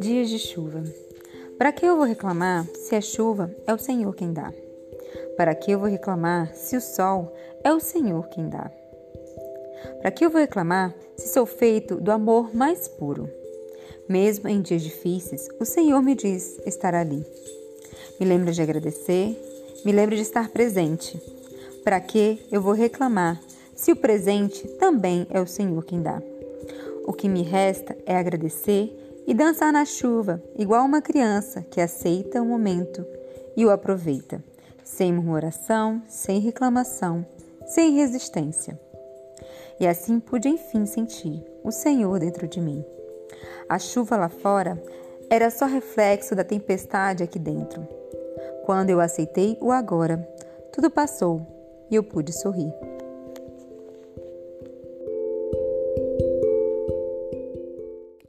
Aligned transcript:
Dias 0.00 0.28
de 0.28 0.38
chuva. 0.38 0.82
Para 1.58 1.72
que 1.72 1.86
eu 1.86 1.96
vou 1.96 2.04
reclamar 2.04 2.66
se 2.74 2.96
a 2.96 3.00
chuva 3.00 3.54
é 3.66 3.72
o 3.72 3.78
Senhor 3.78 4.14
quem 4.14 4.32
dá? 4.32 4.52
Para 5.36 5.54
que 5.54 5.70
eu 5.70 5.78
vou 5.78 5.88
reclamar 5.88 6.54
se 6.54 6.76
o 6.76 6.80
sol 6.80 7.32
é 7.62 7.72
o 7.72 7.78
Senhor 7.78 8.28
quem 8.28 8.48
dá? 8.48 8.70
Para 10.00 10.10
que 10.10 10.24
eu 10.24 10.30
vou 10.30 10.40
reclamar 10.40 10.94
se 11.16 11.28
sou 11.28 11.46
feito 11.46 11.96
do 11.96 12.10
amor 12.10 12.54
mais 12.54 12.88
puro? 12.88 13.30
Mesmo 14.08 14.48
em 14.48 14.60
dias 14.60 14.82
difíceis, 14.82 15.48
o 15.60 15.64
Senhor 15.64 16.02
me 16.02 16.14
diz 16.14 16.58
estar 16.66 16.94
ali. 16.94 17.24
Me 18.18 18.26
lembra 18.26 18.52
de 18.52 18.62
agradecer, 18.62 19.36
me 19.84 19.92
lembra 19.92 20.16
de 20.16 20.22
estar 20.22 20.48
presente. 20.48 21.20
Para 21.84 22.00
que 22.00 22.40
eu 22.50 22.60
vou 22.60 22.72
reclamar 22.72 23.40
se 23.84 23.92
o 23.92 23.96
presente 23.96 24.66
também 24.78 25.26
é 25.28 25.38
o 25.38 25.46
Senhor 25.46 25.84
quem 25.84 26.00
dá? 26.00 26.22
O 27.06 27.12
que 27.12 27.28
me 27.28 27.42
resta 27.42 27.94
é 28.06 28.16
agradecer 28.16 29.22
e 29.26 29.34
dançar 29.34 29.70
na 29.74 29.84
chuva, 29.84 30.42
igual 30.56 30.86
uma 30.86 31.02
criança 31.02 31.60
que 31.70 31.82
aceita 31.82 32.40
o 32.40 32.46
momento 32.46 33.04
e 33.54 33.62
o 33.66 33.70
aproveita, 33.70 34.42
sem 34.82 35.12
murmuração, 35.12 36.00
sem 36.08 36.40
reclamação, 36.40 37.26
sem 37.66 37.92
resistência. 37.92 38.80
E 39.78 39.86
assim 39.86 40.18
pude 40.18 40.48
enfim 40.48 40.86
sentir 40.86 41.44
o 41.62 41.70
Senhor 41.70 42.18
dentro 42.18 42.48
de 42.48 42.62
mim. 42.62 42.82
A 43.68 43.78
chuva 43.78 44.16
lá 44.16 44.30
fora 44.30 44.82
era 45.28 45.50
só 45.50 45.66
reflexo 45.66 46.34
da 46.34 46.42
tempestade 46.42 47.22
aqui 47.22 47.38
dentro. 47.38 47.86
Quando 48.64 48.88
eu 48.88 48.98
aceitei 48.98 49.58
o 49.60 49.70
agora, 49.70 50.26
tudo 50.72 50.90
passou 50.90 51.46
e 51.90 51.96
eu 51.96 52.02
pude 52.02 52.32
sorrir. 52.32 52.72